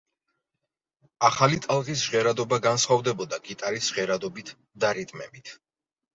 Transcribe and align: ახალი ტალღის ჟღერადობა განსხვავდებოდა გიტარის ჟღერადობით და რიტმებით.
ახალი 1.29 1.59
ტალღის 1.65 2.05
ჟღერადობა 2.05 2.59
განსხვავდებოდა 2.69 3.41
გიტარის 3.51 3.93
ჟღერადობით 3.93 4.53
და 4.87 4.93
რიტმებით. 5.01 5.55